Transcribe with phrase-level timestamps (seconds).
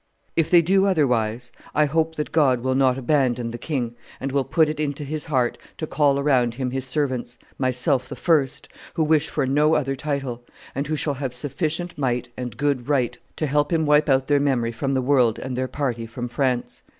[0.35, 4.43] If they do otherwise, I hope that God will not abandon the king, and will
[4.43, 9.03] put it into his heart to call around him his servants, myself the first, who
[9.03, 10.43] wish for no other title,
[10.73, 14.39] and who shall have sufficient might and good right to help him wipe out their
[14.39, 16.81] memory from the world and their party from France.